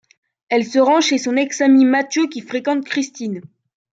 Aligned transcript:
Elle 0.49 0.65
se 0.65 0.79
rend 0.79 0.99
chez 0.99 1.19
son 1.19 1.35
ex-ami 1.37 1.85
Mathieu 1.85 2.25
qui 2.25 2.41
fréquente 2.41 2.85
Christine. 2.87 3.41